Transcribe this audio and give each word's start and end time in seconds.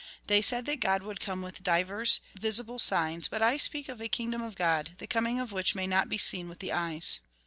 They 0.25 0.41
said 0.41 0.65
that 0.65 0.79
God 0.79 1.03
would 1.03 1.19
come 1.19 1.43
with 1.43 1.61
divers 1.61 2.21
visible 2.33 2.79
signs, 2.79 3.27
but 3.27 3.43
I 3.43 3.57
speak 3.57 3.87
of 3.87 4.01
a 4.01 4.07
kingdom 4.07 4.41
of 4.41 4.55
God, 4.55 4.95
the 4.97 5.05
coming 5.05 5.39
of 5.39 5.51
which 5.51 5.75
may 5.75 5.85
not 5.85 6.09
be 6.09 6.17
seen 6.17 6.49
with 6.49 6.57
the 6.57 6.71
eyes. 6.71 7.19